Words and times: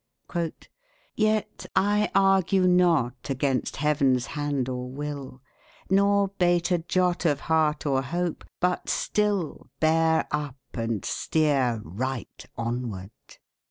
"...Yet 1.15 1.67
I 1.75 2.09
argue 2.15 2.63
not 2.67 3.29
Against 3.29 3.75
Heaven's 3.75 4.25
hand 4.25 4.67
or 4.67 4.89
will, 4.89 5.43
nor 5.91 6.29
bate 6.39 6.71
a 6.71 6.79
jot 6.79 7.23
Of 7.23 7.41
heart 7.41 7.85
or 7.85 8.01
hope; 8.01 8.43
but 8.59 8.89
still 8.89 9.67
bear 9.79 10.25
up 10.31 10.57
and 10.73 11.05
steer 11.05 11.81
Right 11.83 12.43
onward." 12.57 13.11